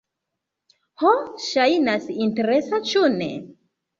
[1.01, 1.11] Ho,
[1.49, 3.31] ŝajnas interesa ĉu ne?